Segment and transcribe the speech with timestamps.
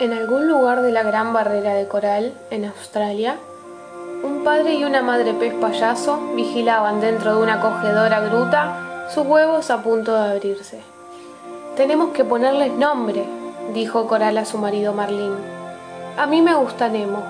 [0.00, 3.36] En algún lugar de la gran barrera de coral, en Australia,
[4.24, 9.70] un padre y una madre pez payaso vigilaban dentro de una acogedora gruta sus huevos
[9.70, 10.80] a punto de abrirse.
[11.76, 13.24] Tenemos que ponerles nombre,
[13.72, 15.36] dijo Coral a su marido Marlín.
[16.18, 17.22] A mí me gusta Nemo.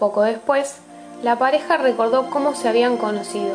[0.00, 0.78] Poco después,
[1.22, 3.54] la pareja recordó cómo se habían conocido.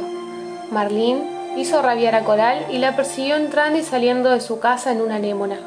[0.71, 1.21] Marlín
[1.57, 5.15] hizo rabiar a Coral y la persiguió entrando y saliendo de su casa en una
[5.15, 5.57] anémona.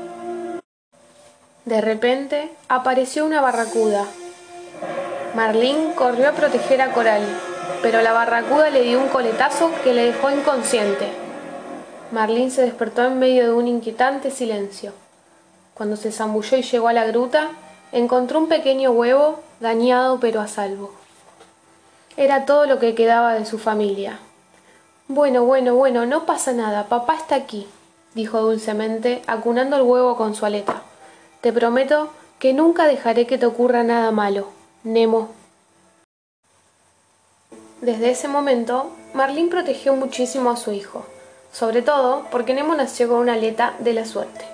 [1.71, 4.05] De repente apareció una barracuda.
[5.37, 7.23] Marlín corrió a proteger a Coral,
[7.81, 11.07] pero la barracuda le dio un coletazo que le dejó inconsciente.
[12.11, 14.93] Marlín se despertó en medio de un inquietante silencio.
[15.73, 17.51] Cuando se zambulló y llegó a la gruta,
[17.93, 20.91] encontró un pequeño huevo dañado pero a salvo.
[22.17, 24.19] Era todo lo que quedaba de su familia.
[25.07, 27.69] Bueno, bueno, bueno, no pasa nada, papá está aquí,
[28.15, 30.83] dijo dulcemente, acunando el huevo con su aleta.
[31.41, 34.49] Te prometo que nunca dejaré que te ocurra nada malo,
[34.85, 35.31] Nemo.
[37.81, 41.07] Desde ese momento, Marlín protegió muchísimo a su hijo,
[41.51, 44.45] sobre todo porque Nemo nació con una aleta de la suerte.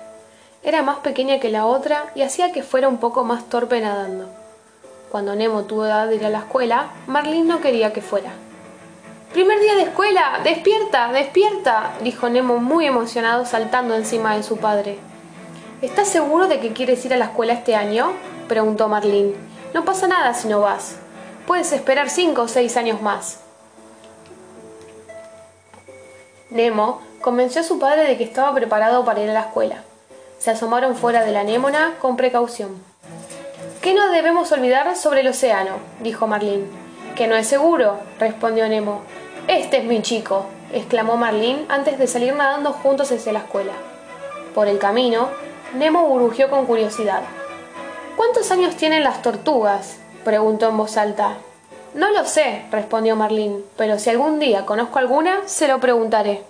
[0.63, 4.29] Era más pequeña que la otra y hacía que fuera un poco más torpe nadando.
[5.11, 8.31] Cuando Nemo tuvo edad de ir a la escuela, Marlín no quería que fuera.
[9.33, 14.99] Primer día de escuela, despierta, despierta, dijo Nemo muy emocionado saltando encima de su padre.
[15.79, 18.11] ¿Estás seguro de que quieres ir a la escuela este año?
[18.47, 19.35] preguntó Marlín.
[19.75, 20.95] No pasa nada si no vas.
[21.45, 23.41] Puedes esperar cinco o seis años más.
[26.49, 29.83] Nemo convenció a su padre de que estaba preparado para ir a la escuela.
[30.39, 32.81] Se asomaron fuera de la anémona con precaución.
[33.79, 35.73] ¿Qué no debemos olvidar sobre el océano?
[35.99, 36.65] dijo Marlín.
[37.15, 39.01] Que no es seguro, respondió Nemo.
[39.47, 43.73] Este es mi chico, exclamó Marlín antes de salir nadando juntos hacia la escuela.
[44.55, 45.29] Por el camino,
[45.73, 47.23] Nemo burbujeó con curiosidad.
[48.15, 49.97] ¿Cuántos años tienen las tortugas?
[50.23, 51.37] preguntó en voz alta.
[51.93, 56.43] No lo sé, respondió Marlín, pero si algún día conozco alguna, se lo preguntaré.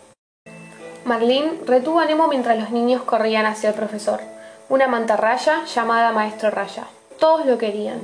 [1.04, 4.22] Marlín retuvo a Nemo mientras los niños corrían hacia el profesor,
[4.70, 6.86] una mantarraya llamada Maestro Raya.
[7.20, 8.02] Todos lo querían.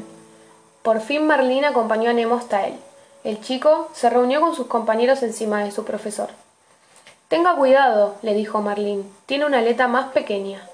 [0.81, 2.73] Por fin Marlín acompañó a Nemo hasta él.
[3.23, 6.29] El chico se reunió con sus compañeros encima de su profesor.
[7.27, 9.09] Tenga cuidado, le dijo Marlín.
[9.25, 10.67] Tiene una aleta más pequeña.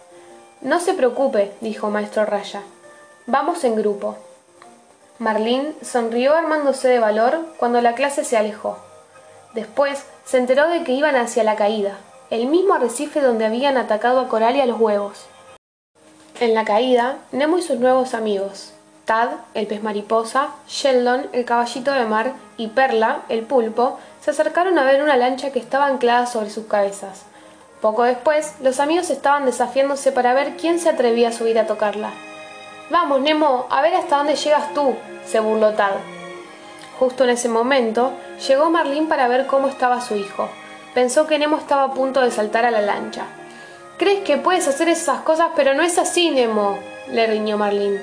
[0.61, 2.63] No se preocupe, dijo Maestro Raya.
[3.27, 4.17] Vamos en grupo.
[5.17, 8.77] Marlín sonrió armándose de valor cuando la clase se alejó.
[9.53, 11.97] Después se enteró de que iban hacia la caída,
[12.29, 15.27] el mismo arrecife donde habían atacado a Coral y a los huevos.
[16.41, 18.73] En la caída, Nemo y sus nuevos amigos,
[19.05, 24.77] Tad, el pez mariposa, Sheldon, el caballito de mar, y Perla, el pulpo, se acercaron
[24.77, 27.23] a ver una lancha que estaba anclada sobre sus cabezas.
[27.81, 32.11] Poco después, los amigos estaban desafiándose para ver quién se atrevía a subir a tocarla.
[32.89, 34.95] Vamos, Nemo, a ver hasta dónde llegas tú,
[35.25, 35.93] se burló Tad.
[36.99, 38.11] Justo en ese momento,
[38.45, 40.49] llegó Marlín para ver cómo estaba su hijo.
[40.93, 43.23] Pensó que Nemo estaba a punto de saltar a la lancha.
[43.97, 47.97] Crees que puedes hacer esas cosas, pero no es así, Nemo, le riñó Marlín.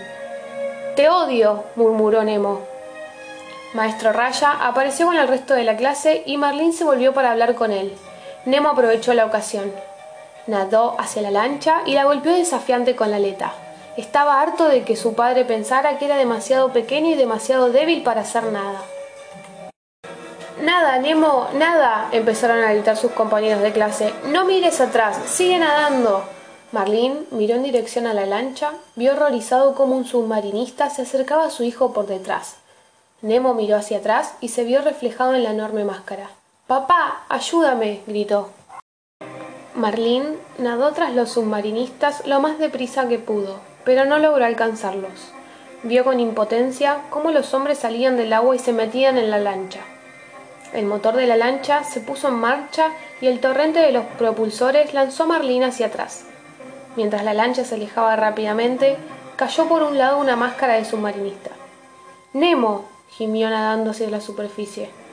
[0.94, 2.62] Te odio, murmuró Nemo.
[3.74, 7.54] Maestro Raya apareció con el resto de la clase y Marlín se volvió para hablar
[7.54, 7.94] con él.
[8.46, 9.72] Nemo aprovechó la ocasión.
[10.46, 13.52] Nadó hacia la lancha y la golpeó desafiante con la aleta.
[13.96, 18.20] Estaba harto de que su padre pensara que era demasiado pequeño y demasiado débil para
[18.20, 18.82] hacer nada.
[20.62, 24.14] Nada, Nemo, nada, empezaron a gritar sus compañeros de clase.
[24.26, 26.22] No mires atrás, sigue nadando.
[26.70, 31.50] Marlín miró en dirección a la lancha, vio horrorizado cómo un submarinista se acercaba a
[31.50, 32.58] su hijo por detrás.
[33.22, 36.30] Nemo miró hacia atrás y se vio reflejado en la enorme máscara.
[36.66, 38.50] Papá, ayúdame, gritó.
[39.76, 45.30] Marlín nadó tras los submarinistas lo más deprisa que pudo, pero no logró alcanzarlos.
[45.84, 49.78] Vio con impotencia cómo los hombres salían del agua y se metían en la lancha.
[50.72, 52.88] El motor de la lancha se puso en marcha
[53.20, 56.24] y el torrente de los propulsores lanzó a Marlín hacia atrás.
[56.96, 58.96] Mientras la lancha se alejaba rápidamente,
[59.36, 61.52] cayó por un lado una máscara de submarinista.
[62.32, 65.05] Nemo, gimió nadando hacia la superficie.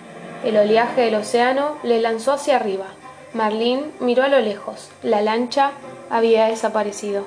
[0.43, 2.87] El oleaje del océano le lanzó hacia arriba.
[3.33, 4.89] Marlín miró a lo lejos.
[5.01, 5.71] La lancha
[6.09, 7.25] había desaparecido.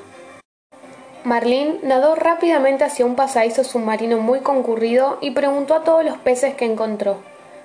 [1.25, 6.55] Marlín nadó rápidamente hacia un pasadizo submarino muy concurrido y preguntó a todos los peces
[6.55, 7.17] que encontró.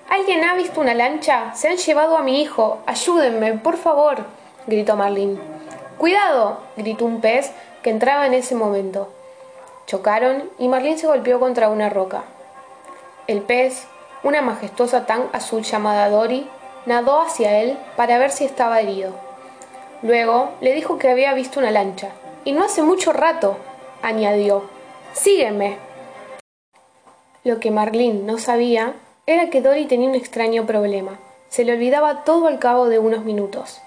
[0.10, 1.54] ¿Alguien ha visto una lancha?
[1.54, 2.80] Se han llevado a mi hijo.
[2.86, 4.26] Ayúdenme, por favor.
[4.68, 5.38] gritó Marlín.
[5.98, 6.62] Cuidado.
[6.78, 7.52] gritó un pez
[7.84, 9.12] que entraba en ese momento.
[9.86, 12.24] Chocaron y Marlín se golpeó contra una roca.
[13.28, 13.86] El pez,
[14.24, 16.48] una majestuosa tan azul llamada Dory,
[16.86, 19.14] nadó hacia él para ver si estaba herido.
[20.02, 22.10] Luego le dijo que había visto una lancha.
[22.44, 23.58] Y no hace mucho rato.
[24.02, 24.64] añadió.
[25.14, 25.78] Sígueme.
[27.44, 28.94] Lo que Marlene no sabía
[29.28, 31.20] era que Dory tenía un extraño problema.
[31.50, 33.82] Se le olvidaba todo al cabo de unos minutos.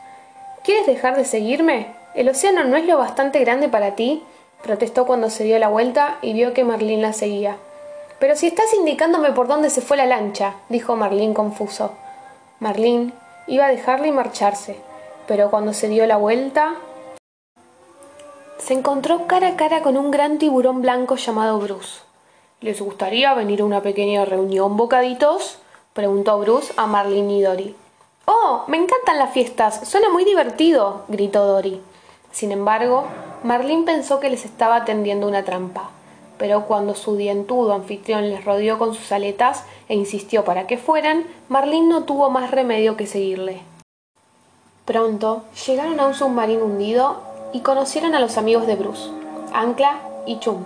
[0.62, 1.88] ¿Quieres dejar de seguirme?
[2.14, 4.22] ¿El océano no es lo bastante grande para ti?
[4.62, 7.56] protestó cuando se dio la vuelta y vio que Marlene la seguía.
[8.18, 11.92] Pero si estás indicándome por dónde se fue la lancha, dijo Marlene confuso.
[12.60, 13.12] Marlene
[13.46, 14.76] iba a dejarle y marcharse,
[15.26, 16.74] pero cuando se dio la vuelta
[18.58, 22.00] se encontró cara a cara con un gran tiburón blanco llamado Bruce.
[22.62, 25.58] ¿Les gustaría venir a una pequeña reunión, bocaditos?
[25.92, 27.76] preguntó Bruce a Marlene y Dory.
[28.24, 29.86] Oh, me encantan las fiestas.
[29.86, 31.82] Suena muy divertido, gritó Dory.
[32.32, 33.04] Sin embargo,
[33.42, 35.90] Marlene pensó que les estaba tendiendo una trampa.
[36.38, 41.24] Pero cuando su dientudo anfitrión les rodeó con sus aletas e insistió para que fueran,
[41.48, 43.62] Marlene no tuvo más remedio que seguirle.
[44.84, 47.22] Pronto llegaron a un submarino hundido
[47.52, 49.08] y conocieron a los amigos de Bruce,
[49.52, 50.64] Ancla y Chum.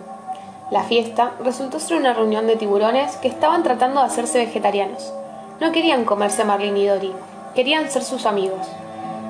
[0.70, 5.12] La fiesta resultó ser una reunión de tiburones que estaban tratando de hacerse vegetarianos.
[5.60, 7.12] No querían comerse a Marlene y Dory,
[7.54, 8.66] querían ser sus amigos.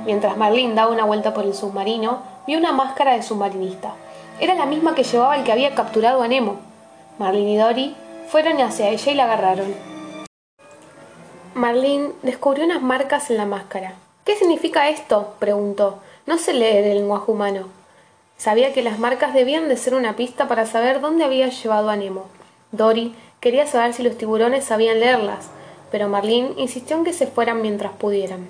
[0.04, 3.92] Mientras Marlene daba una vuelta por el submarino, vio una máscara de submarinista.
[4.40, 6.60] Era la misma que llevaba el que había capturado a Nemo.
[7.18, 7.96] Marlene y Dory
[8.28, 9.74] fueron hacia ella y la agarraron.
[11.54, 13.94] Marlene descubrió unas marcas en la máscara.
[14.24, 15.34] ¿Qué significa esto?
[15.40, 15.98] preguntó.
[16.26, 17.66] No sé leer el lenguaje humano.
[18.36, 21.96] Sabía que las marcas debían de ser una pista para saber dónde había llevado a
[21.96, 22.26] Nemo.
[22.70, 25.48] Dory quería saber si los tiburones sabían leerlas,
[25.90, 28.48] pero Marlene insistió en que se fueran mientras pudieran.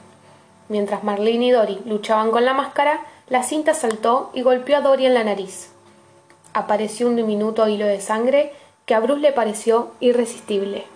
[0.68, 3.00] Mientras Marlene y Dory luchaban con la máscara,
[3.30, 5.70] la cinta saltó y golpeó a Dory en la nariz.
[6.58, 8.52] Apareció un diminuto hilo de sangre
[8.84, 10.86] que a Bruce le pareció irresistible.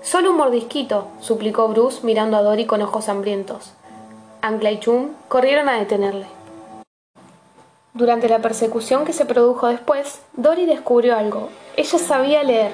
[0.00, 3.74] Solo un mordisquito, suplicó Bruce mirando a Dory con ojos hambrientos.
[4.40, 6.24] Ancla y Chum corrieron a detenerle.
[7.92, 11.50] Durante la persecución que se produjo después, Dory descubrió algo.
[11.76, 12.72] Ella sabía leer,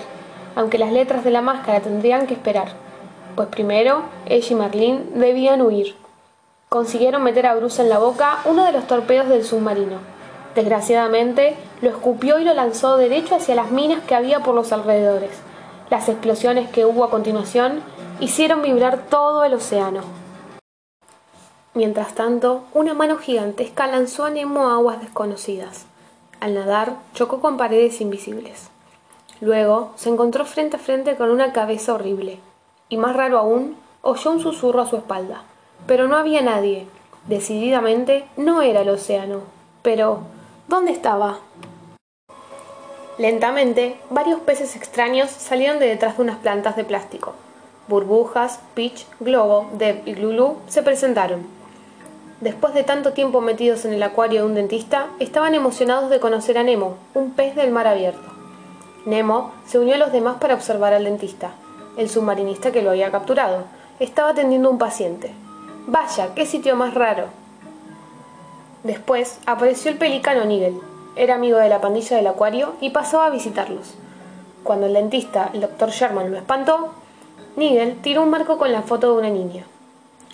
[0.54, 2.68] aunque las letras de la máscara tendrían que esperar,
[3.34, 5.96] pues primero ella y Marlene debían huir.
[6.68, 9.98] Consiguieron meter a Bruce en la boca uno de los torpedos del submarino.
[10.54, 15.32] Desgraciadamente, lo escupió y lo lanzó derecho hacia las minas que había por los alrededores.
[15.90, 17.82] Las explosiones que hubo a continuación
[18.20, 20.02] hicieron vibrar todo el océano.
[21.74, 25.86] Mientras tanto, una mano gigantesca lanzó a Nemo aguas desconocidas.
[26.38, 28.68] Al nadar, chocó con paredes invisibles.
[29.40, 32.38] Luego, se encontró frente a frente con una cabeza horrible.
[32.88, 35.42] Y más raro aún, oyó un susurro a su espalda.
[35.86, 36.86] Pero no había nadie.
[37.26, 39.40] Decididamente, no era el océano.
[39.82, 40.20] Pero,
[40.68, 41.38] ¿dónde estaba?
[43.18, 47.34] Lentamente, varios peces extraños salieron de detrás de unas plantas de plástico.
[47.88, 51.46] Burbujas, Peach, Globo, Deb y Lulu se presentaron
[52.42, 56.58] Después de tanto tiempo metidos en el acuario de un dentista, estaban emocionados de conocer
[56.58, 58.32] a Nemo, un pez del mar abierto.
[59.06, 61.52] Nemo se unió a los demás para observar al dentista.
[61.96, 63.62] El submarinista que lo había capturado
[64.00, 65.30] estaba atendiendo a un paciente.
[65.86, 67.26] Vaya, qué sitio más raro.
[68.82, 70.80] Después apareció el pelicano Nigel.
[71.14, 73.94] Era amigo de la pandilla del acuario y pasó a visitarlos.
[74.62, 76.94] Cuando el dentista, el doctor Sherman, lo espantó,
[77.56, 79.64] Nigel tiró un marco con la foto de una niña.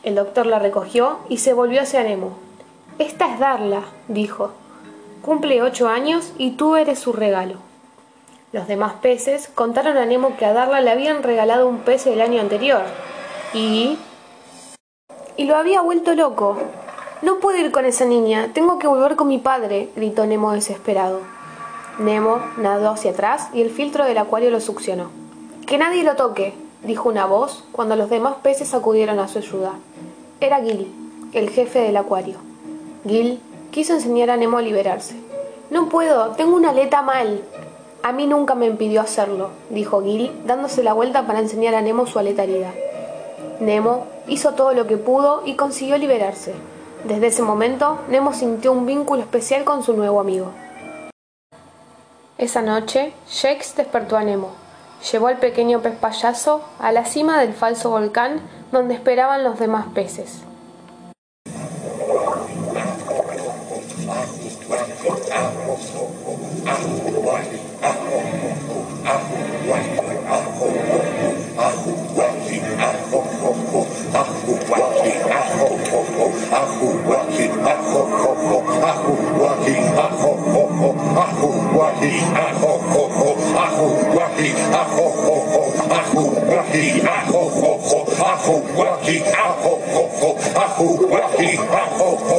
[0.05, 2.37] El doctor la recogió y se volvió hacia Nemo.
[2.99, 4.53] Esta es Darla, dijo.
[5.23, 7.57] Cumple ocho años y tú eres su regalo.
[8.53, 12.21] Los demás peces contaron a Nemo que a Darla le habían regalado un pez el
[12.21, 12.83] año anterior.
[13.53, 13.99] Y...
[15.37, 16.57] Y lo había vuelto loco.
[17.21, 21.19] No puedo ir con esa niña, tengo que volver con mi padre, gritó Nemo desesperado.
[21.99, 25.11] Nemo nadó hacia atrás y el filtro del acuario lo succionó.
[25.67, 29.73] Que nadie lo toque, dijo una voz cuando los demás peces acudieron a su ayuda.
[30.41, 30.93] Era Gil,
[31.33, 32.37] el jefe del acuario.
[33.05, 33.41] Gil
[33.73, 35.17] quiso enseñar a Nemo a liberarse.
[35.71, 37.43] No puedo, tengo una aleta mal.
[38.05, 42.07] A mí nunca me impidió hacerlo, dijo Gil, dándose la vuelta para enseñar a Nemo
[42.07, 42.73] su aleta herida.
[43.59, 46.55] Nemo hizo todo lo que pudo y consiguió liberarse.
[47.05, 50.51] Desde ese momento, Nemo sintió un vínculo especial con su nuevo amigo.
[52.39, 54.51] Esa noche, Shakes despertó a Nemo.
[55.13, 58.41] Llevó al pequeño pez payaso a la cima del falso volcán
[58.73, 60.43] donde esperaban los demás peces.
[90.79, 92.38] Whoa, wahi, oh, oh.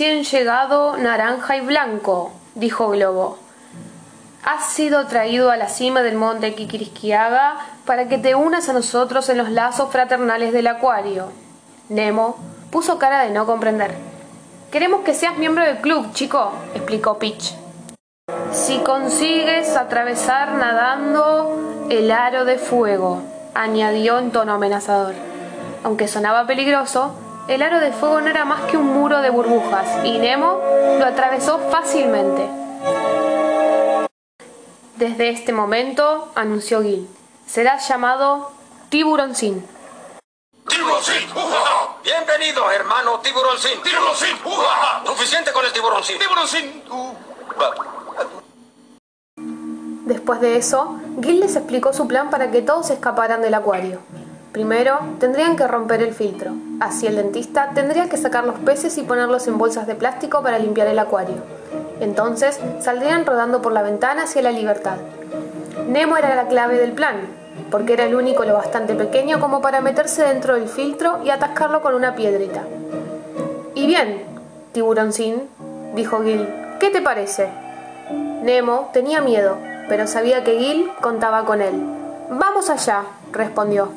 [0.00, 3.38] Llegado naranja y blanco, dijo Globo.
[4.42, 9.28] Has sido traído a la cima del monte Kikirisquiaga para que te unas a nosotros
[9.28, 11.30] en los lazos fraternales del acuario.
[11.90, 12.38] Nemo
[12.70, 13.94] puso cara de no comprender.
[14.72, 17.54] Queremos que seas miembro del club, chico, explicó Pitch.
[18.52, 23.20] Si consigues atravesar nadando el aro de fuego,
[23.54, 25.14] añadió en tono amenazador.
[25.84, 27.14] Aunque sonaba peligroso,
[27.48, 30.60] el aro de fuego no era más que un muro de burbujas y Nemo
[30.98, 32.48] lo atravesó fácilmente.
[34.96, 37.08] Desde este momento, anunció Gil,
[37.46, 38.52] serás llamado
[38.90, 39.66] Tiburoncín.
[40.68, 41.26] ¡Tiburoncín!
[42.04, 43.82] Bienvenido, hermano Tiburoncín.
[43.82, 44.36] ¡Tiburoncín!
[45.06, 46.18] Suficiente con el tiburoncín.
[46.18, 46.82] ¡Tiburoncín!
[50.04, 54.00] Después de eso, Gil les explicó su plan para que todos escaparan del acuario.
[54.52, 56.52] Primero, tendrían que romper el filtro.
[56.80, 60.58] Así el dentista tendría que sacar los peces y ponerlos en bolsas de plástico para
[60.58, 61.36] limpiar el acuario.
[62.00, 64.96] Entonces, saldrían rodando por la ventana hacia la libertad.
[65.86, 67.16] Nemo era la clave del plan,
[67.70, 71.82] porque era el único lo bastante pequeño como para meterse dentro del filtro y atascarlo
[71.82, 72.62] con una piedrita.
[73.74, 74.24] Y bien,
[74.72, 75.48] tiburoncín,
[75.94, 76.48] dijo Gil,
[76.80, 77.50] ¿qué te parece?
[78.42, 79.58] Nemo tenía miedo,
[79.90, 81.74] pero sabía que Gil contaba con él.
[82.30, 83.90] Vamos allá, respondió.